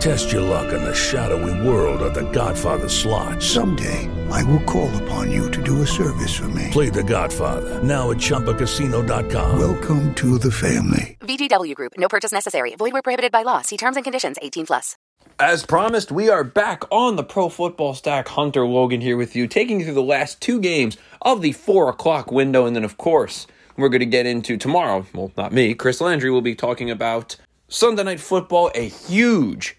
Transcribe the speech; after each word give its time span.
Test 0.00 0.30
your 0.30 0.42
luck 0.42 0.72
in 0.72 0.80
the 0.84 0.94
shadowy 0.94 1.66
world 1.66 2.02
of 2.02 2.14
The 2.14 2.30
Godfather 2.30 2.88
slot. 2.88 3.42
Someday, 3.42 4.08
I 4.30 4.44
will 4.44 4.62
call 4.62 4.88
upon 5.02 5.32
you 5.32 5.50
to 5.50 5.60
do 5.60 5.82
a 5.82 5.86
service 5.86 6.36
for 6.36 6.48
me. 6.48 6.68
Play 6.70 6.88
The 6.88 7.02
Godfather 7.02 7.82
now 7.82 8.12
at 8.12 8.18
ChumbaCasino.com. 8.18 9.58
Welcome 9.58 10.14
to 10.14 10.38
the 10.38 10.52
family. 10.52 11.16
VGW 11.22 11.74
Group. 11.74 11.94
No 11.98 12.06
purchase 12.06 12.30
necessary. 12.30 12.76
Void 12.76 12.92
where 12.92 13.02
prohibited 13.02 13.32
by 13.32 13.42
law. 13.42 13.60
See 13.62 13.76
terms 13.76 13.96
and 13.96 14.04
conditions. 14.04 14.36
18 14.40 14.66
plus. 14.66 14.96
As 15.40 15.66
promised, 15.66 16.12
we 16.12 16.28
are 16.28 16.44
back 16.44 16.84
on 16.92 17.16
the 17.16 17.24
Pro 17.24 17.48
Football 17.48 17.94
Stack. 17.94 18.28
Hunter 18.28 18.64
Logan 18.66 19.00
here 19.00 19.16
with 19.16 19.34
you, 19.34 19.48
taking 19.48 19.80
you 19.80 19.86
through 19.86 19.94
the 19.94 20.02
last 20.02 20.40
two 20.40 20.60
games 20.60 20.96
of 21.22 21.42
the 21.42 21.52
four 21.52 21.88
o'clock 21.88 22.30
window, 22.30 22.66
and 22.66 22.76
then 22.76 22.84
of 22.84 22.98
course 22.98 23.48
we're 23.76 23.88
going 23.88 23.98
to 23.98 24.06
get 24.06 24.26
into 24.26 24.56
tomorrow. 24.56 25.06
Well, 25.12 25.32
not 25.36 25.52
me. 25.52 25.74
Chris 25.74 26.00
Landry 26.00 26.30
will 26.30 26.40
be 26.40 26.54
talking 26.54 26.88
about 26.88 27.34
Sunday 27.68 28.04
Night 28.04 28.20
Football, 28.20 28.70
a 28.74 28.88
huge 28.88 29.77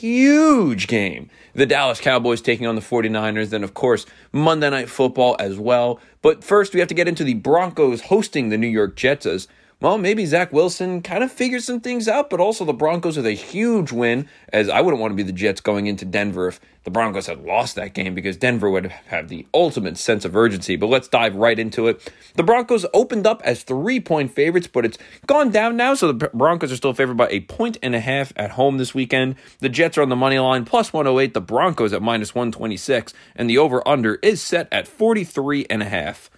huge 0.00 0.86
game. 0.86 1.30
The 1.54 1.66
Dallas 1.66 2.00
Cowboys 2.00 2.40
taking 2.40 2.66
on 2.66 2.74
the 2.74 2.80
49ers, 2.80 3.50
then, 3.50 3.64
of 3.64 3.74
course, 3.74 4.06
Monday 4.32 4.70
Night 4.70 4.88
Football 4.88 5.36
as 5.38 5.58
well. 5.58 6.00
But 6.22 6.44
first, 6.44 6.74
we 6.74 6.80
have 6.80 6.88
to 6.88 6.94
get 6.94 7.08
into 7.08 7.24
the 7.24 7.34
Broncos 7.34 8.02
hosting 8.02 8.48
the 8.48 8.58
New 8.58 8.68
York 8.68 8.96
Jets 8.96 9.26
as 9.26 9.48
well, 9.80 9.96
maybe 9.96 10.26
Zach 10.26 10.52
Wilson 10.52 11.02
kind 11.02 11.22
of 11.22 11.30
figured 11.30 11.62
some 11.62 11.78
things 11.78 12.08
out, 12.08 12.30
but 12.30 12.40
also 12.40 12.64
the 12.64 12.72
Broncos 12.72 13.16
with 13.16 13.26
a 13.26 13.32
huge 13.32 13.92
win, 13.92 14.28
as 14.52 14.68
I 14.68 14.80
wouldn't 14.80 15.00
want 15.00 15.12
to 15.12 15.16
be 15.16 15.22
the 15.22 15.32
Jets 15.32 15.60
going 15.60 15.86
into 15.86 16.04
Denver 16.04 16.48
if 16.48 16.60
the 16.82 16.90
Broncos 16.90 17.28
had 17.28 17.44
lost 17.44 17.76
that 17.76 17.94
game 17.94 18.12
because 18.12 18.36
Denver 18.36 18.68
would 18.70 18.86
have 18.86 19.28
the 19.28 19.46
ultimate 19.54 19.96
sense 19.96 20.24
of 20.24 20.34
urgency. 20.34 20.74
But 20.74 20.88
let's 20.88 21.06
dive 21.06 21.36
right 21.36 21.56
into 21.56 21.86
it. 21.86 22.12
The 22.34 22.42
Broncos 22.42 22.86
opened 22.92 23.24
up 23.24 23.40
as 23.44 23.62
three 23.62 24.00
point 24.00 24.32
favorites, 24.32 24.66
but 24.66 24.84
it's 24.84 24.98
gone 25.28 25.50
down 25.50 25.76
now, 25.76 25.94
so 25.94 26.10
the 26.10 26.28
Broncos 26.34 26.72
are 26.72 26.76
still 26.76 26.94
favored 26.94 27.16
by 27.16 27.28
a 27.28 27.40
point 27.40 27.78
and 27.80 27.94
a 27.94 28.00
half 28.00 28.32
at 28.34 28.52
home 28.52 28.78
this 28.78 28.94
weekend. 28.94 29.36
The 29.60 29.68
Jets 29.68 29.96
are 29.96 30.02
on 30.02 30.08
the 30.08 30.16
money 30.16 30.40
line 30.40 30.64
plus 30.64 30.92
108, 30.92 31.34
the 31.34 31.40
Broncos 31.40 31.92
at 31.92 32.02
minus 32.02 32.34
126, 32.34 33.14
and 33.36 33.48
the 33.48 33.58
over 33.58 33.86
under 33.86 34.16
is 34.16 34.42
set 34.42 34.66
at 34.72 34.88
43 34.88 35.66
and 35.70 35.84
a 35.84 35.88
half. 35.88 36.30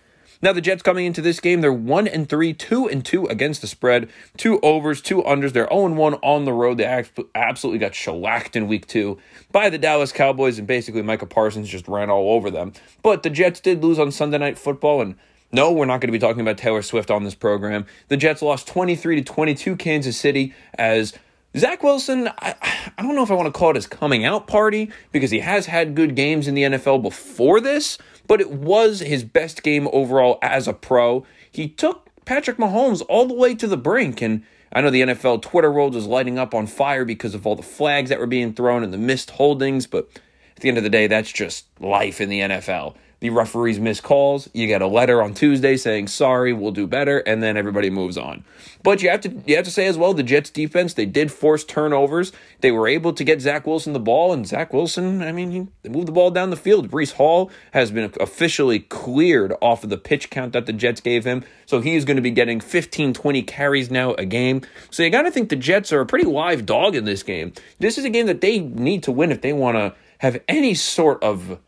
Now 0.43 0.53
the 0.55 0.61
Jets 0.61 0.83
coming 0.83 1.05
into 1.05 1.21
this 1.21 1.39
game, 1.39 1.61
they're 1.61 1.73
one 1.73 2.09
and 2.09 2.29
three, 2.29 2.55
two 2.55 2.89
and 2.89 3.05
two 3.05 3.27
against 3.27 3.61
the 3.61 3.67
spread, 3.67 4.09
two 4.37 4.59
overs, 4.61 5.03
two 5.03 5.23
unders. 5.23 5.53
They're 5.53 5.69
0 5.69 5.87
and 5.87 5.99
1 5.99 6.15
on 6.15 6.45
the 6.45 6.53
road. 6.53 6.79
They 6.79 7.05
absolutely 7.35 7.79
got 7.79 7.95
shellacked 7.95 8.57
in 8.57 8.67
week 8.67 8.87
two 8.87 9.19
by 9.53 9.69
the 9.69 9.79
Dallas 9.79 10.13
Cowboys, 10.13 10.59
and 10.59 10.67
basically 10.67 11.03
Micah 11.03 11.27
Parsons 11.27 11.69
just 11.69 11.89
ran 11.89 12.09
all 12.09 12.31
over 12.33 12.51
them. 12.51 12.73
But 13.03 13.23
the 13.23 13.31
Jets 13.31 13.61
did 13.61 13.83
lose 13.83 13.99
on 13.99 14.11
Sunday 14.11 14.39
Night 14.39 14.59
Football, 14.59 15.03
and 15.03 15.17
no, 15.53 15.73
we're 15.73 15.85
not 15.85 16.01
going 16.01 16.09
to 16.09 16.13
be 16.13 16.19
talking 16.19 16.41
about 16.41 16.57
Taylor 16.57 16.83
Swift 16.83 17.11
on 17.11 17.25
this 17.25 17.35
program. 17.35 17.85
The 18.09 18.17
Jets 18.17 18.41
lost 18.41 18.67
23 18.69 19.17
to 19.17 19.23
22 19.23 19.77
Kansas 19.77 20.17
City 20.17 20.55
as 20.75 21.13
Zach 21.57 21.83
Wilson, 21.83 22.29
I, 22.39 22.55
I 22.97 23.03
don't 23.03 23.17
know 23.17 23.25
if 23.25 23.31
I 23.31 23.35
want 23.35 23.53
to 23.53 23.59
call 23.59 23.71
it 23.71 23.77
his 23.77 23.89
coming 23.89 24.25
out 24.25 24.47
party 24.47 24.91
because 25.11 25.33
he 25.33 25.41
has 25.41 25.67
had 25.67 25.97
good 25.97 26.15
games 26.15 26.47
in 26.47 26.55
the 26.55 26.63
NFL 26.63 27.03
before 27.03 27.61
this, 27.61 27.99
but 28.31 28.41
it 28.41 28.53
was 28.53 29.01
his 29.01 29.25
best 29.25 29.61
game 29.65 29.89
overall 29.93 30.39
as 30.41 30.69
a 30.69 30.73
pro. 30.73 31.27
He 31.51 31.67
took 31.67 32.09
Patrick 32.25 32.59
Mahomes 32.59 33.03
all 33.09 33.27
the 33.27 33.35
way 33.35 33.57
to 33.57 33.67
the 33.67 33.77
brink, 33.77 34.23
and 34.23 34.45
I 34.73 34.81
know 34.81 34.91
the 34.91 35.01
NFL 35.01 35.43
Twitter 35.43 35.73
world 35.73 35.97
was 35.97 36.07
lighting 36.07 36.39
up 36.39 36.55
on 36.55 36.69
fire 36.69 37.05
because 37.05 37.35
of 37.35 37.45
all 37.45 37.57
the 37.57 37.65
flags 37.65 38.09
that 38.09 38.21
were 38.21 38.29
being 38.29 38.55
thrown 38.55 38.85
and 38.85 38.93
the 38.93 38.99
missed 38.99 39.31
holdings, 39.31 39.89
but 39.89 40.09
at 40.55 40.63
the 40.63 40.69
end 40.69 40.79
of 40.79 40.85
the 40.85 40.91
day, 40.91 41.09
that's 41.09 41.33
just 41.33 41.67
life 41.81 42.21
in 42.21 42.29
the 42.29 42.39
NFL 42.39 42.95
the 43.21 43.31
referees 43.31 43.79
miss 43.79 44.01
calls. 44.01 44.49
You 44.53 44.67
get 44.67 44.83
a 44.83 44.87
letter 44.87 45.23
on 45.23 45.35
Tuesday 45.35 45.77
saying 45.77 46.09
sorry, 46.09 46.53
we'll 46.53 46.73
do 46.73 46.87
better, 46.87 47.19
and 47.19 47.43
then 47.43 47.57
everybody 47.57 47.91
moves 47.91 48.19
on. 48.19 48.45
But 48.83 49.03
you 49.03 49.11
have 49.11 49.21
to 49.23 49.43
you 49.47 49.57
have 49.57 49.65
to 49.67 49.71
say 49.71 49.87
as 49.87 49.99
well, 49.99 50.15
the 50.15 50.23
Jets 50.23 50.51
defense 50.51 50.95
they 50.95 51.07
did 51.07 51.31
force 51.31 51.63
turnovers. 51.65 52.33
They 52.61 52.73
were 52.73 52.89
able 52.89 53.13
to 53.13 53.23
get 53.23 53.41
Zach 53.41 53.67
Wilson 53.67 53.93
the 53.93 54.01
ball, 54.01 54.33
and 54.33 54.47
Zach 54.47 54.73
Wilson, 54.73 55.23
I 55.23 55.33
mean, 55.33 55.51
he 55.51 55.89
moved 55.89 56.09
the 56.09 56.13
ball 56.13 56.31
down 56.31 56.51
the 56.51 56.57
field. 56.57 56.91
Breece 56.91 57.13
Hall 57.13 57.51
has 57.73 57.91
been 57.91 58.13
officially 58.21 58.81
cleared 58.81 59.53
off 59.61 59.85
of 59.85 59.91
the 59.91 59.99
pitch 59.99 60.31
count 60.31 60.55
that 60.55 60.67
the 60.67 60.73
Jets 60.73 61.01
gave 61.01 61.25
him, 61.25 61.45
so 61.67 61.81
he's 61.81 62.05
going 62.05 62.17
to 62.17 62.23
be 62.23 62.31
getting 62.31 62.61
15, 62.61 63.13
20 63.13 63.43
carries 63.43 63.91
now 63.91 64.15
a 64.15 64.25
game. 64.25 64.63
So 64.91 65.03
you 65.03 65.11
got 65.11 65.23
to 65.23 65.31
think 65.31 65.51
the 65.51 65.57
Jets 65.57 65.93
are 65.93 66.01
a 66.01 66.07
pretty 66.07 66.25
live 66.25 66.65
dog 66.65 66.95
in 66.97 67.05
this 67.05 67.23
game. 67.23 67.53
This 67.79 67.99
is 67.99 68.05
a 68.05 68.11
game 68.11 68.27
that 68.27 68.41
they 68.41 68.59
need 68.59 69.03
to 69.05 69.13
win 69.13 69.31
if 69.31 69.43
they 69.43 69.53
want 69.53 69.77
to 69.77 69.95
have 70.19 70.41
any 70.49 70.75
sort 70.75 71.23
of 71.23 71.59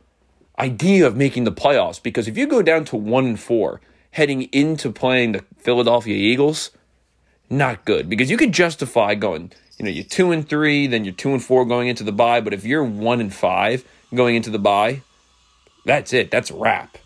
idea 0.59 1.07
of 1.07 1.17
making 1.17 1.45
the 1.45 1.53
playoffs 1.53 2.03
because 2.03 2.29
if 2.29 2.37
you 2.37 2.47
go 2.47 2.63
down 2.63 2.85
to 2.87 2.97
one 2.97 3.27
and 3.27 3.41
four 3.41 3.81
heading 4.13 4.43
into 4.53 4.93
playing 4.93 5.33
the 5.33 5.45
Philadelphia 5.59 6.15
Eagles, 6.15 6.71
not 7.49 7.85
good 7.85 8.09
because 8.09 8.31
you 8.31 8.37
could 8.37 8.53
justify 8.53 9.15
going, 9.15 9.53
you 9.79 9.85
know, 9.85 9.91
you're 9.91 10.05
two 10.05 10.31
and 10.31 10.49
three, 10.49 10.87
then 10.87 11.05
you're 11.05 11.15
two 11.15 11.33
and 11.33 11.43
four 11.43 11.65
going 11.65 11.89
into 11.89 12.05
the 12.05 12.13
bye. 12.13 12.41
But 12.41 12.55
if 12.55 12.65
you're 12.65 12.85
one 12.85 13.21
and 13.21 13.33
five 13.33 13.85
going 14.15 14.37
into 14.37 14.51
the 14.51 14.59
bye, 14.59 15.03
that's 15.85 16.13
it. 16.13 16.31
That's 16.31 16.51
a 16.51 16.55
wrap. 16.55 16.99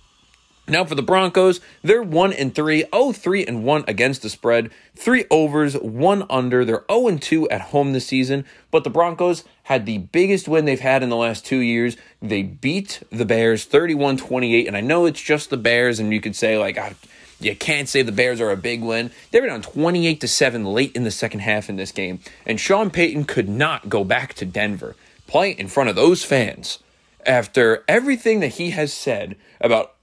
Now 0.68 0.84
for 0.84 0.96
the 0.96 1.02
Broncos, 1.02 1.60
they're 1.82 2.02
1 2.02 2.32
and 2.32 2.52
3, 2.52 2.86
0 2.92 3.12
3 3.12 3.46
and 3.46 3.64
1 3.64 3.84
against 3.86 4.22
the 4.22 4.28
spread, 4.28 4.70
3 4.96 5.24
overs, 5.30 5.74
1 5.74 6.26
under. 6.28 6.64
They're 6.64 6.84
0 6.90 7.06
and 7.06 7.22
2 7.22 7.48
at 7.50 7.60
home 7.60 7.92
this 7.92 8.06
season, 8.06 8.44
but 8.72 8.82
the 8.82 8.90
Broncos 8.90 9.44
had 9.64 9.86
the 9.86 9.98
biggest 9.98 10.48
win 10.48 10.64
they've 10.64 10.80
had 10.80 11.04
in 11.04 11.08
the 11.08 11.16
last 11.16 11.46
2 11.46 11.58
years. 11.58 11.96
They 12.20 12.42
beat 12.42 13.00
the 13.10 13.24
Bears 13.24 13.64
31-28, 13.64 14.66
and 14.66 14.76
I 14.76 14.80
know 14.80 15.06
it's 15.06 15.22
just 15.22 15.50
the 15.50 15.56
Bears 15.56 16.00
and 16.00 16.12
you 16.12 16.20
could 16.20 16.34
say 16.34 16.58
like 16.58 16.76
ah, 16.78 16.94
you 17.38 17.54
can't 17.54 17.88
say 17.88 18.02
the 18.02 18.10
Bears 18.12 18.40
are 18.40 18.50
a 18.50 18.56
big 18.56 18.82
win. 18.82 19.12
They 19.30 19.40
were 19.40 19.46
down 19.46 19.62
28 19.62 20.20
to 20.20 20.28
7 20.28 20.64
late 20.64 20.96
in 20.96 21.04
the 21.04 21.10
second 21.10 21.40
half 21.40 21.68
in 21.68 21.76
this 21.76 21.92
game, 21.92 22.20
and 22.44 22.58
Sean 22.58 22.90
Payton 22.90 23.24
could 23.26 23.48
not 23.48 23.88
go 23.88 24.02
back 24.02 24.34
to 24.34 24.44
Denver. 24.44 24.96
Play 25.28 25.50
in 25.50 25.68
front 25.68 25.90
of 25.90 25.96
those 25.96 26.24
fans 26.24 26.80
after 27.24 27.84
everything 27.88 28.40
that 28.40 28.54
he 28.54 28.70
has 28.70 28.92
said 28.92 29.36
about 29.60 29.95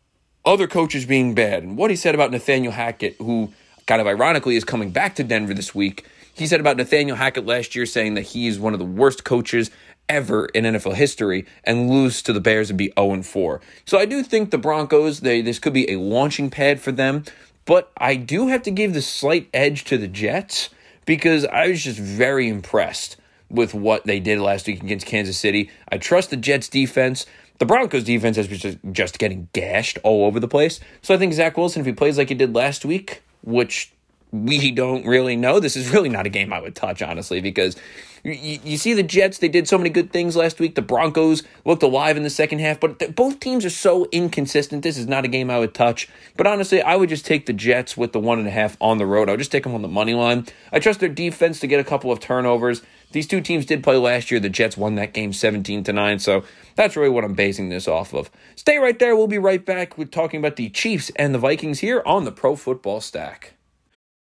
other 0.45 0.68
coaches 0.68 1.06
being 1.06 1.34
bad, 1.34 1.63
and 1.63 1.78
what 1.78 1.90
he 1.90 1.95
said 1.95 2.16
about 2.16 2.31
Nathaniel 2.31 2.74
Hackett, 2.74 3.16
who 3.18 3.54
kind 3.88 4.01
of 4.01 4.07
ironically 4.07 4.56
is 4.56 4.63
coming 4.63 4.92
back 4.92 5.16
to 5.16 5.24
Denver 5.24 5.54
this 5.54 5.74
week. 5.74 6.06
He 6.34 6.48
said 6.48 6.60
about 6.60 6.78
Nathaniel 6.78 7.16
Hackett 7.16 7.45
last 7.45 7.75
year, 7.75 7.86
saying 7.86 8.16
that 8.16 8.22
he 8.22 8.48
is 8.48 8.60
one 8.60 8.74
of 8.74 8.80
the 8.80 8.86
worst 8.86 9.24
coaches 9.24 9.69
ever 10.10 10.48
in 10.48 10.66
NFL 10.66 10.95
history 10.95 11.45
and 11.63 11.90
lose 11.90 12.22
to 12.24 12.34
the 12.34 12.42
Bears 12.42 12.69
and 12.69 12.78
be 12.78 12.92
0 12.98 13.22
4. 13.22 13.62
So 13.86 13.98
I 13.98 14.06
do 14.06 14.24
think 14.24 14.51
the 14.51 14.57
Broncos, 14.57 15.22
they 15.22 15.42
this 15.42 15.60
could 15.60 15.74
be 15.74 15.90
a 15.92 16.00
launching 16.00 16.50
pad 16.50 16.81
for 16.81 16.92
them, 16.92 17.24
but 17.66 17.92
I 17.98 18.16
do 18.16 18.48
have 18.48 18.63
to 18.63 18.72
give 18.72 18.94
the 18.94 19.01
slight 19.01 19.50
edge 19.54 19.86
to 19.86 19.98
the 19.98 20.07
Jets 20.07 20.69
because 21.06 21.45
I 21.45 21.68
was 21.68 21.84
just 21.84 22.00
very 22.00 22.50
impressed 22.50 23.18
with 23.50 23.74
what 23.74 24.06
they 24.06 24.19
did 24.19 24.40
last 24.40 24.68
week 24.68 24.81
against 24.81 25.06
Kansas 25.06 25.38
City. 25.38 25.69
I 25.90 25.98
trust 25.98 26.31
the 26.31 26.38
Jets 26.38 26.68
defense. 26.68 27.25
The 27.59 27.65
Broncos 27.65 28.03
defense 28.03 28.38
has 28.38 28.77
just 28.91 29.19
getting 29.19 29.47
gashed 29.53 29.97
all 30.03 30.25
over 30.25 30.39
the 30.39 30.47
place. 30.47 30.79
So 31.01 31.13
I 31.13 31.17
think 31.17 31.33
Zach 31.33 31.57
Wilson, 31.57 31.81
if 31.81 31.85
he 31.85 31.94
plays 31.94 32.17
like 32.17 32.29
he 32.29 32.35
did 32.35 32.55
last 32.55 32.83
week, 32.83 33.21
which 33.41 33.94
we 34.33 34.71
don't 34.71 35.05
really 35.05 35.35
know. 35.35 35.59
This 35.59 35.75
is 35.75 35.91
really 35.94 36.09
not 36.09 36.25
a 36.25 36.29
game 36.29 36.51
I 36.51 36.59
would 36.59 36.75
touch, 36.75 37.03
honestly, 37.03 37.39
because 37.39 37.75
you, 38.23 38.59
you, 38.63 38.77
see 38.77 38.94
the 38.94 39.03
Jets, 39.03 39.38
they 39.38 39.47
did 39.47 39.67
so 39.67 39.77
many 39.77 39.91
good 39.91 40.11
things 40.11 40.35
last 40.35 40.59
week. 40.59 40.73
The 40.73 40.81
Broncos 40.81 41.44
looked 41.65 41.83
alive 41.83 42.17
in 42.17 42.23
the 42.23 42.31
second 42.31 42.59
half, 42.59 42.79
but 42.79 42.97
th- 42.97 43.15
both 43.15 43.39
teams 43.39 43.63
are 43.63 43.69
so 43.69 44.07
inconsistent. 44.11 44.81
This 44.81 44.97
is 44.97 45.07
not 45.07 45.23
a 45.23 45.27
game 45.27 45.51
I 45.51 45.59
would 45.59 45.75
touch. 45.75 46.09
But 46.35 46.47
honestly, 46.47 46.81
I 46.81 46.95
would 46.95 47.09
just 47.09 47.27
take 47.27 47.45
the 47.45 47.53
Jets 47.53 47.95
with 47.95 48.11
the 48.11 48.19
one 48.19 48.39
and 48.39 48.47
a 48.47 48.51
half 48.51 48.75
on 48.81 48.97
the 48.97 49.06
road. 49.06 49.29
I 49.29 49.33
would 49.33 49.39
just 49.39 49.51
take 49.51 49.63
them 49.63 49.75
on 49.75 49.83
the 49.83 49.88
money 49.88 50.15
line. 50.15 50.47
I 50.71 50.79
trust 50.79 50.99
their 50.99 51.09
defense 51.09 51.59
to 51.59 51.67
get 51.67 51.79
a 51.79 51.83
couple 51.83 52.11
of 52.11 52.19
turnovers. 52.19 52.81
These 53.13 53.27
two 53.27 53.42
teams 53.42 53.65
did 53.65 53.83
play 53.83 53.95
last 53.95 54.30
year. 54.30 54.39
The 54.39 54.50
Jets 54.50 54.75
won 54.75 54.95
that 54.95 55.13
game 55.13 55.31
17 55.31 55.83
to 55.86 55.94
9, 55.94 56.19
so 56.19 56.44
that's 56.75 56.95
really 56.98 57.10
what 57.10 57.24
I'm 57.24 57.33
basing 57.33 57.69
this 57.69 57.88
off 57.88 58.13
of. 58.13 58.30
Stay 58.56 58.77
right 58.77 58.98
there. 59.00 59.15
We'll 59.15 59.27
be 59.27 59.38
right 59.38 59.63
back 59.63 59.98
with 59.98 60.12
talking 60.12 60.39
about 60.39 60.57
the 60.57 60.69
Chiefs 60.69 61.12
and 61.15 61.33
the 61.33 61.39
Vikings 61.39 61.80
here 61.80 62.04
on 62.06 62.25
the 62.25 62.31
Pro 62.31 62.56
Football 62.56 63.00
Stack. 63.00 63.54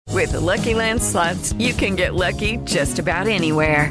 With 0.08 0.32
the 0.32 0.40
Lucky 0.40 0.74
Land 0.74 1.02
slots, 1.02 1.52
you 1.54 1.72
can 1.72 1.96
get 1.96 2.14
lucky 2.14 2.58
just 2.58 2.98
about 2.98 3.26
anywhere. 3.26 3.90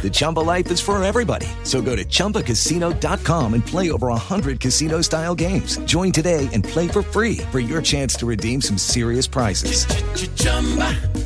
The 0.00 0.08
Chumba 0.08 0.40
life 0.40 0.70
is 0.70 0.80
for 0.80 1.02
everybody. 1.02 1.46
So 1.62 1.82
go 1.82 1.94
to 1.94 2.04
ChumbaCasino.com 2.04 3.52
and 3.52 3.66
play 3.66 3.90
over 3.90 4.06
100 4.08 4.58
casino 4.58 5.02
style 5.02 5.34
games. 5.34 5.76
Join 5.80 6.10
today 6.10 6.48
and 6.54 6.64
play 6.64 6.88
for 6.88 7.02
free 7.02 7.36
for 7.50 7.60
your 7.60 7.82
chance 7.82 8.14
to 8.14 8.26
redeem 8.26 8.62
some 8.62 8.78
serious 8.78 9.26
prizes. 9.26 9.84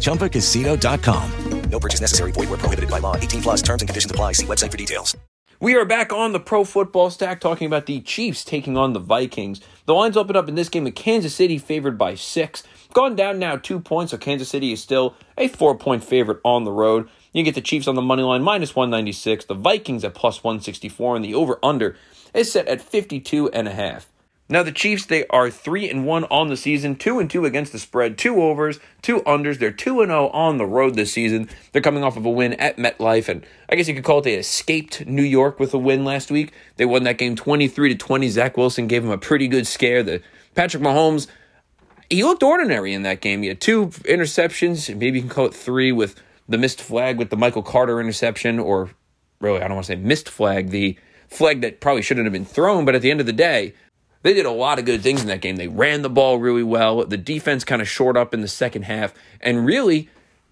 ChumbaCasino.com. 0.01 1.71
No 1.71 1.81
purchase 1.81 2.01
necessary. 2.01 2.33
Void 2.33 2.49
where 2.51 2.59
prohibited 2.59 2.91
by 2.91 3.01
law. 3.01 3.17
18 3.17 3.43
plus 3.43 3.63
terms 3.63 3.83
and 3.83 3.89
conditions 3.89 4.11
apply. 4.11 4.33
See 4.33 4.47
website 4.47 4.71
for 4.71 4.77
details. 4.77 5.17
We 5.61 5.77
are 5.77 5.85
back 5.85 6.13
on 6.13 6.33
the 6.33 6.41
Pro 6.41 6.65
Football 6.65 7.11
Stack 7.11 7.41
talking 7.41 7.67
about 7.67 7.87
the 7.87 8.01
Chiefs 8.01 8.45
taking 8.45 8.77
on 8.77 8.93
the 8.93 8.99
Vikings. 8.99 9.61
The 9.87 9.95
lines 9.95 10.17
opened 10.17 10.37
up 10.37 10.49
in 10.49 10.57
this 10.57 10.69
game 10.69 10.85
with 10.85 10.95
Kansas 10.95 11.35
City 11.35 11.59
favored 11.59 11.97
by 11.97 12.17
six. 12.17 12.65
Gone 12.95 13.17
down 13.17 13.41
now 13.41 13.57
two 13.57 13.81
points, 13.81 14.13
so 14.13 14.19
Kansas 14.19 14.49
City 14.49 14.73
is 14.73 14.81
still 14.81 15.17
a 15.37 15.49
four 15.49 15.77
point 15.77 16.05
favorite 16.05 16.39
on 16.45 16.63
the 16.63 16.71
road. 16.71 17.09
You 17.33 17.43
get 17.43 17.57
the 17.57 17.61
Chiefs 17.61 17.89
on 17.89 17.97
the 17.97 18.03
money 18.03 18.23
line 18.23 18.41
minus 18.41 18.77
196, 18.77 19.47
the 19.47 19.55
Vikings 19.55 20.05
at 20.05 20.15
plus 20.15 20.45
164, 20.45 21.17
and 21.17 21.25
the 21.25 21.35
over 21.35 21.59
under 21.61 21.97
is 22.33 22.53
set 22.53 22.69
at 22.69 22.81
52 22.81 23.51
and 23.51 23.67
a 23.67 23.73
half. 23.73 24.09
Now 24.49 24.63
the 24.63 24.71
Chiefs, 24.71 25.07
they 25.07 25.27
are 25.27 25.51
three 25.51 25.91
and 25.91 26.07
one 26.07 26.23
on 26.27 26.47
the 26.47 26.57
season, 26.57 26.95
two 26.95 27.19
and 27.19 27.29
two 27.29 27.45
against 27.45 27.73
the 27.73 27.81
spread, 27.81 28.17
two 28.17 28.41
overs, 28.41 28.79
two 29.03 29.23
unders. 29.23 29.59
They're 29.59 29.73
two 29.73 30.01
and 30.01 30.11
zero 30.11 30.29
on 30.29 30.59
the 30.59 30.67
road 30.67 30.95
this 30.95 31.13
season. 31.13 31.49
They're 31.73 31.83
coming 31.83 32.05
off 32.05 32.17
of 32.17 32.25
a 32.25 32.31
win 32.31 32.53
at 32.55 32.77
MetLife, 32.77 33.29
and 33.29 33.45
I 33.69 33.75
guess 33.75 33.89
you 33.89 33.95
could 33.97 34.05
call 34.05 34.21
it 34.21 34.23
they 34.23 34.35
escaped 34.35 35.05
New 35.05 35.23
York 35.25 35.59
with 35.59 35.75
a 35.75 35.79
win 35.79 36.05
last 36.05 36.31
week. 36.31 36.53
They 36.77 36.85
won 36.85 37.03
that 37.03 37.19
game 37.19 37.35
twenty 37.35 37.67
three 37.67 37.89
to 37.89 37.97
twenty. 37.97 38.29
Zach 38.29 38.57
Wilson 38.57 38.87
gave 38.87 39.03
them 39.03 39.11
a 39.11 39.19
pretty 39.19 39.49
good 39.49 39.67
scare. 39.67 40.05
The 40.05 40.23
Patrick 40.55 40.83
Mahomes, 40.83 41.27
he 42.15 42.25
looked 42.25 42.43
ordinary 42.43 42.93
in 42.93 43.03
that 43.03 43.21
game. 43.21 43.43
He 43.43 43.49
had 43.49 43.61
two 43.61 43.89
interceptions, 44.05 44.95
maybe 44.97 45.19
you 45.19 45.23
can 45.23 45.31
call 45.31 45.47
it 45.47 45.55
three 45.55 45.93
with 45.93 46.21
the 46.49 46.59
missed 46.59 46.81
flag 46.81 47.19
with 47.19 47.31
the 47.31 47.37
Michael 47.37 47.63
Carter 47.63 48.01
interception, 48.01 48.59
or 48.59 48.91
really, 49.41 49.61
I 49.61 49.69
don't 49.69 49.77
want 49.77 49.87
to 49.87 49.93
say 49.93 49.97
missed 49.97 50.29
flag, 50.29 50.71
the 50.71 50.99
flag 51.29 51.61
that 51.63 51.81
probably 51.81 52.03
shouldn't 52.03 52.27
have 52.27 52.33
been 52.33 52.45
thrown, 52.45 52.85
but 52.85 52.95
at 52.95 53.03
the 53.03 53.11
end 53.11 53.21
of 53.21 53.27
the 53.27 53.33
day 53.33 53.75
they 54.25 54.33
did 54.33 54.47
a 54.47 54.51
lot 54.51 54.79
of 54.79 54.87
good 54.87 55.03
things 55.03 55.21
in 55.21 55.29
that 55.29 55.43
game. 55.43 55.57
They 55.57 55.69
ran 55.69 56.01
the 56.01 56.09
ball 56.09 56.39
really 56.39 56.63
well. 56.63 57.05
The 57.05 57.19
defense 57.19 57.63
kind 57.63 57.83
of 57.83 57.89
short 57.89 58.17
up 58.17 58.33
in 58.33 58.41
the 58.41 58.49
second 58.49 58.85
half. 58.85 59.13
And 59.39 59.67
really, 59.67 60.09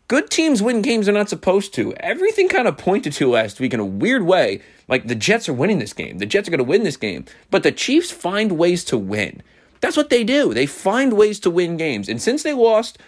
good 0.08 0.30
teams 0.30 0.62
win 0.62 0.82
games 0.82 1.06
they're 1.06 1.14
not 1.14 1.30
supposed 1.30 1.72
to. 1.74 1.94
Everything 1.94 2.50
kind 2.50 2.68
of 2.68 2.76
pointed 2.76 3.14
to 3.14 3.30
last 3.30 3.60
week 3.60 3.72
in 3.72 3.80
a 3.80 3.84
weird 3.84 4.24
way. 4.24 4.60
Like 4.88 5.08
the 5.08 5.14
Jets 5.14 5.48
are 5.48 5.54
winning 5.54 5.78
this 5.78 5.94
game. 5.94 6.18
The 6.18 6.26
Jets 6.26 6.46
are 6.46 6.50
going 6.50 6.58
to 6.58 6.64
win 6.64 6.82
this 6.82 6.98
game. 6.98 7.24
But 7.50 7.62
the 7.62 7.72
Chiefs 7.72 8.10
find 8.10 8.52
ways 8.52 8.84
to 8.84 8.98
win. 8.98 9.42
That's 9.82 9.96
what 9.96 10.10
they 10.10 10.22
do. 10.22 10.54
They 10.54 10.64
find 10.66 11.12
ways 11.12 11.40
to 11.40 11.50
win 11.50 11.76
games. 11.76 12.08
And 12.08 12.22
since 12.22 12.44
they 12.44 12.54
lost 12.54 12.98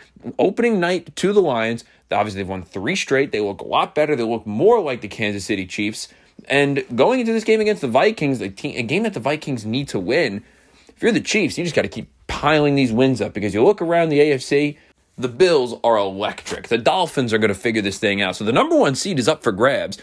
opening 0.41 0.81
night 0.81 1.15
to 1.17 1.33
the 1.33 1.41
Lions, 1.41 1.85
obviously 2.11 2.43
they've 2.43 2.49
won 2.49 2.65
three 2.65 2.97
straight. 2.97 3.31
They 3.31 3.41
look 3.41 3.61
a 3.61 3.67
lot 3.67 3.95
better. 3.95 4.17
They 4.17 4.25
look 4.25 4.45
more 4.45 4.81
like 4.81 5.01
the 5.01 5.09
Kansas 5.09 5.45
City 5.45 5.67
Chiefs. 5.67 6.09
And 6.49 6.85
going 6.95 7.21
into 7.21 7.33
this 7.33 7.45
game 7.45 7.61
against 7.61 7.81
the 7.81 7.89
Vikings, 7.89 8.41
a, 8.41 8.49
team, 8.49 8.77
a 8.77 8.83
game 8.83 9.05
that 9.05 9.15
the 9.15 9.21
Vikings 9.21 9.65
need 9.65 9.89
to 9.89 10.01
win, 10.01 10.43
if 10.89 11.01
you're 11.01 11.13
the 11.13 11.21
Chiefs, 11.21 11.57
you 11.57 11.65
just 11.65 11.77
got 11.77 11.83
to 11.83 11.89
keep 11.89 12.11
piling 12.27 12.75
these 12.75 12.93
wins 12.93 13.21
up 13.21 13.35
because 13.35 13.55
you 13.55 13.63
look 13.63 13.81
around 13.81 14.09
the 14.09 14.19
AFC, 14.19 14.77
the 15.17 15.29
Bills 15.29 15.79
are 15.85 15.97
electric. 15.97 16.67
The 16.67 16.79
Dolphins 16.79 17.33
are 17.33 17.39
going 17.39 17.49
to 17.49 17.55
figure 17.55 17.83
this 17.83 17.99
thing 17.99 18.21
out. 18.21 18.35
So 18.35 18.43
the 18.43 18.53
number 18.53 18.77
one 18.77 18.97
seed 18.97 19.21
is 19.21 19.29
up 19.29 19.45
for 19.45 19.53
grabs. 19.53 19.99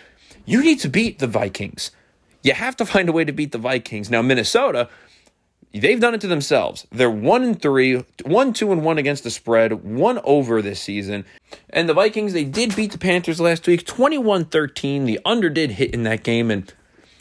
You 0.46 0.64
need 0.64 0.80
to 0.80 0.88
beat 0.88 1.20
the 1.20 1.28
Vikings. 1.28 1.92
You 2.44 2.54
have 2.54 2.78
to 2.78 2.86
find 2.86 3.10
a 3.10 3.12
way 3.12 3.26
to 3.26 3.34
beat 3.34 3.52
the 3.52 3.58
Vikings. 3.58 4.10
Now, 4.10 4.22
Minnesota, 4.22 4.90
they've 5.74 6.00
done 6.00 6.14
it 6.14 6.22
to 6.22 6.28
themselves. 6.28 6.88
They're 6.92 7.10
one 7.10 7.44
and 7.44 7.62
three, 7.62 8.04
one, 8.24 8.54
two, 8.54 8.72
and 8.72 8.84
one 8.84 8.98
against 8.98 9.24
the 9.24 9.32
spread, 9.32 9.84
one 9.84 10.20
over 10.24 10.62
this 10.62 10.80
season. 10.80 11.26
And 11.70 11.88
the 11.88 11.94
Vikings, 11.94 12.34
they 12.34 12.44
did 12.44 12.76
beat 12.76 12.92
the 12.92 12.98
Panthers 12.98 13.40
last 13.40 13.68
week, 13.68 13.86
21 13.86 14.46
13. 14.46 15.06
The 15.06 15.20
under 15.26 15.50
did 15.50 15.72
hit 15.72 15.94
in 15.94 16.04
that 16.04 16.24
game. 16.24 16.52
And 16.52 16.72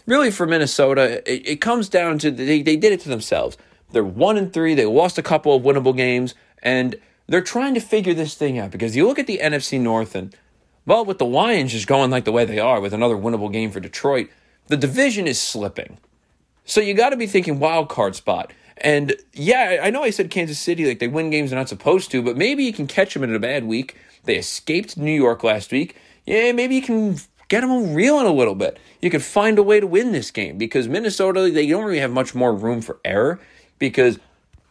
really 0.06 0.30
for 0.30 0.46
Minnesota, 0.46 1.22
it, 1.30 1.48
it 1.48 1.60
comes 1.60 1.88
down 1.88 2.18
to 2.18 2.30
they, 2.30 2.62
they 2.62 2.76
did 2.76 2.92
it 2.92 3.00
to 3.00 3.08
themselves. 3.08 3.56
They're 3.92 4.04
one 4.04 4.36
and 4.36 4.52
three. 4.52 4.74
They 4.74 4.86
lost 4.86 5.18
a 5.18 5.22
couple 5.22 5.54
of 5.54 5.62
winnable 5.62 5.96
games, 5.96 6.34
and 6.62 6.96
they're 7.26 7.40
trying 7.40 7.74
to 7.74 7.80
figure 7.80 8.14
this 8.14 8.34
thing 8.34 8.58
out 8.58 8.70
because 8.70 8.94
you 8.94 9.06
look 9.06 9.18
at 9.18 9.26
the 9.26 9.40
NFC 9.42 9.80
North 9.80 10.14
and 10.14 10.34
Well, 10.86 11.04
with 11.04 11.18
the 11.18 11.26
Lions 11.26 11.72
just 11.72 11.86
going 11.86 12.10
like 12.10 12.24
the 12.24 12.32
way 12.32 12.44
they 12.44 12.58
are 12.58 12.80
with 12.80 12.92
another 12.92 13.16
winnable 13.16 13.52
game 13.52 13.70
for 13.70 13.80
Detroit, 13.80 14.28
the 14.68 14.76
division 14.76 15.26
is 15.26 15.40
slipping. 15.40 15.98
So 16.70 16.80
you 16.80 16.94
got 16.94 17.10
to 17.10 17.16
be 17.16 17.26
thinking 17.26 17.58
wild 17.58 17.88
card 17.88 18.14
spot. 18.14 18.52
And 18.76 19.16
yeah, 19.32 19.80
I 19.82 19.90
know 19.90 20.04
I 20.04 20.10
said 20.10 20.30
Kansas 20.30 20.60
City, 20.60 20.86
like 20.86 21.00
they 21.00 21.08
win 21.08 21.28
games 21.28 21.50
they're 21.50 21.58
not 21.58 21.68
supposed 21.68 22.12
to, 22.12 22.22
but 22.22 22.36
maybe 22.36 22.62
you 22.62 22.72
can 22.72 22.86
catch 22.86 23.12
them 23.12 23.24
in 23.24 23.34
a 23.34 23.40
bad 23.40 23.64
week. 23.64 23.96
They 24.22 24.36
escaped 24.36 24.96
New 24.96 25.12
York 25.12 25.42
last 25.42 25.72
week. 25.72 25.96
Yeah, 26.26 26.52
maybe 26.52 26.76
you 26.76 26.82
can 26.82 27.18
get 27.48 27.62
them 27.62 27.92
reeling 27.92 28.28
a 28.28 28.32
little 28.32 28.54
bit. 28.54 28.78
You 29.02 29.10
could 29.10 29.24
find 29.24 29.58
a 29.58 29.64
way 29.64 29.80
to 29.80 29.86
win 29.88 30.12
this 30.12 30.30
game 30.30 30.58
because 30.58 30.86
Minnesota, 30.86 31.50
they 31.50 31.66
don't 31.66 31.84
really 31.84 31.98
have 31.98 32.12
much 32.12 32.36
more 32.36 32.54
room 32.54 32.82
for 32.82 33.00
error 33.04 33.40
because 33.80 34.20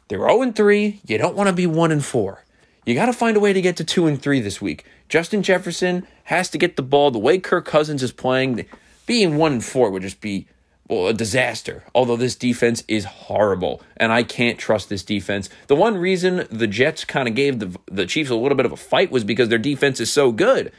they're 0.07 0.19
0 0.19 0.53
3. 0.53 1.01
You 1.05 1.17
don't 1.17 1.35
want 1.35 1.49
to 1.49 1.53
be 1.53 1.67
1 1.67 1.99
4. 1.99 2.45
You 2.85 2.95
got 2.95 3.07
to 3.07 3.13
find 3.13 3.35
a 3.35 3.41
way 3.41 3.51
to 3.51 3.61
get 3.61 3.75
to 3.75 3.83
2 3.83 4.07
and 4.07 4.21
3 4.21 4.39
this 4.39 4.61
week. 4.61 4.85
Justin 5.09 5.43
Jefferson 5.43 6.07
has 6.23 6.49
to 6.51 6.57
get 6.57 6.77
the 6.77 6.81
ball 6.81 7.11
the 7.11 7.19
way 7.19 7.39
Kirk 7.39 7.65
Cousins 7.65 8.01
is 8.01 8.13
playing. 8.13 8.65
Being 9.05 9.35
1 9.35 9.51
and 9.51 9.65
4 9.65 9.91
would 9.91 10.03
just 10.03 10.21
be 10.21 10.47
well, 10.89 11.07
a 11.07 11.13
disaster. 11.13 11.83
Although 11.93 12.17
this 12.17 12.35
defense 12.35 12.83
is 12.87 13.05
horrible, 13.05 13.81
and 13.95 14.11
I 14.11 14.23
can't 14.23 14.57
trust 14.57 14.89
this 14.89 15.03
defense. 15.03 15.49
The 15.67 15.75
one 15.75 15.97
reason 15.97 16.47
the 16.49 16.67
Jets 16.67 17.05
kind 17.05 17.27
of 17.27 17.35
gave 17.35 17.59
the 17.59 17.77
the 17.85 18.05
Chiefs 18.05 18.29
a 18.29 18.35
little 18.35 18.57
bit 18.57 18.65
of 18.65 18.71
a 18.71 18.77
fight 18.77 19.11
was 19.11 19.23
because 19.23 19.49
their 19.49 19.57
defense 19.57 19.99
is 19.99 20.11
so 20.11 20.31
good. 20.31 20.71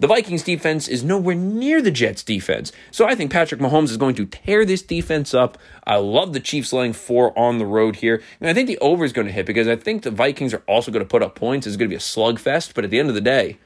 The 0.00 0.08
Vikings 0.08 0.42
defense 0.42 0.88
is 0.88 1.04
nowhere 1.04 1.36
near 1.36 1.80
the 1.80 1.92
Jets 1.92 2.24
defense. 2.24 2.72
So 2.90 3.06
I 3.06 3.14
think 3.14 3.30
Patrick 3.30 3.60
Mahomes 3.60 3.90
is 3.90 3.96
going 3.96 4.16
to 4.16 4.26
tear 4.26 4.64
this 4.64 4.82
defense 4.82 5.32
up. 5.32 5.56
I 5.86 5.96
love 5.96 6.32
the 6.32 6.40
Chiefs 6.40 6.72
laying 6.72 6.92
four 6.92 7.36
on 7.38 7.58
the 7.58 7.66
road 7.66 7.96
here. 7.96 8.20
And 8.40 8.50
I 8.50 8.54
think 8.54 8.66
the 8.66 8.78
over 8.78 9.04
is 9.04 9.12
going 9.12 9.28
to 9.28 9.32
hit 9.32 9.46
because 9.46 9.68
I 9.68 9.76
think 9.76 10.02
the 10.02 10.10
Vikings 10.10 10.52
are 10.52 10.64
also 10.66 10.90
going 10.90 11.04
to 11.04 11.08
put 11.08 11.22
up 11.22 11.36
points. 11.36 11.64
It's 11.64 11.76
going 11.76 11.88
to 11.88 11.92
be 11.92 11.96
a 11.96 12.00
slugfest. 12.00 12.74
But 12.74 12.82
at 12.82 12.90
the 12.90 12.98
end 12.98 13.08
of 13.08 13.14
the 13.14 13.20
day, 13.20 13.58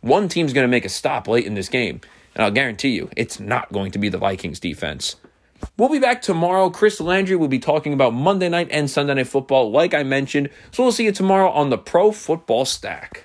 one 0.00 0.30
team's 0.30 0.54
going 0.54 0.64
to 0.64 0.70
make 0.70 0.86
a 0.86 0.88
stop 0.88 1.28
late 1.28 1.44
in 1.44 1.52
this 1.52 1.68
game. 1.68 2.00
And 2.34 2.42
I'll 2.42 2.50
guarantee 2.50 2.90
you, 2.90 3.10
it's 3.14 3.38
not 3.38 3.70
going 3.70 3.92
to 3.92 3.98
be 3.98 4.08
the 4.08 4.18
Vikings 4.18 4.58
defense. 4.58 5.16
We'll 5.76 5.88
be 5.88 5.98
back 5.98 6.22
tomorrow. 6.22 6.70
Chris 6.70 7.00
Landry 7.00 7.36
will 7.36 7.48
be 7.48 7.58
talking 7.58 7.92
about 7.92 8.14
Monday 8.14 8.48
night 8.48 8.68
and 8.70 8.88
Sunday 8.88 9.14
night 9.14 9.26
football, 9.26 9.70
like 9.70 9.92
I 9.94 10.02
mentioned. 10.02 10.50
So 10.70 10.82
we'll 10.82 10.92
see 10.92 11.04
you 11.04 11.12
tomorrow 11.12 11.50
on 11.50 11.70
the 11.70 11.78
Pro 11.78 12.12
Football 12.12 12.64
Stack. 12.64 13.24